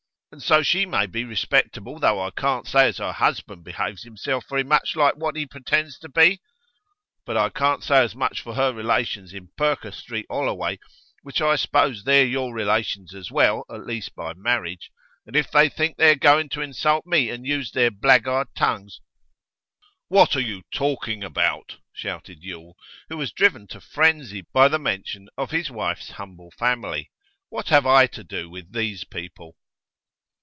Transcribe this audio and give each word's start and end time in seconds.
And 0.33 0.41
so 0.41 0.63
she 0.63 0.85
may 0.85 1.07
be 1.07 1.25
respectable, 1.25 1.99
though 1.99 2.21
I 2.21 2.31
can't 2.31 2.65
say 2.65 2.87
as 2.87 2.99
her 2.99 3.11
husband 3.11 3.65
behaves 3.65 4.03
himself 4.03 4.45
very 4.47 4.63
much 4.63 4.95
like 4.95 5.15
what 5.17 5.35
he 5.35 5.45
pretends 5.45 5.99
to 5.99 6.07
be. 6.07 6.39
But 7.25 7.35
I 7.35 7.49
can't 7.49 7.83
say 7.83 8.01
as 8.01 8.15
much 8.15 8.39
for 8.41 8.53
her 8.55 8.73
relations 8.73 9.33
in 9.33 9.49
Perker 9.57 9.91
Street, 9.91 10.27
'Olloway, 10.29 10.79
which 11.21 11.41
I 11.41 11.57
s'pose 11.57 12.05
they're 12.05 12.23
your 12.25 12.53
relations 12.53 13.13
as 13.13 13.29
well, 13.29 13.65
at 13.69 13.85
least 13.85 14.15
by 14.15 14.33
marriage. 14.33 14.89
And 15.25 15.35
if 15.35 15.51
they 15.51 15.67
think 15.67 15.97
they're 15.97 16.15
going 16.15 16.47
to 16.51 16.61
insult 16.61 17.05
me, 17.05 17.29
and 17.29 17.45
use 17.45 17.71
their 17.73 17.91
blackguard 17.91 18.47
tongues' 18.55 19.01
'What 20.07 20.37
are 20.37 20.39
you 20.39 20.63
talking 20.73 21.25
about?' 21.25 21.75
shouted 21.91 22.37
Yule, 22.41 22.77
who 23.09 23.17
was 23.17 23.33
driven 23.33 23.67
to 23.67 23.81
frenzy 23.81 24.45
by 24.53 24.69
the 24.69 24.79
mention 24.79 25.27
of 25.37 25.51
his 25.51 25.69
wife's 25.69 26.11
humble 26.11 26.51
family. 26.51 27.11
'What 27.49 27.67
have 27.67 27.85
I 27.85 28.07
to 28.07 28.23
do 28.23 28.49
with 28.49 28.71
these 28.71 29.03
people? 29.03 29.57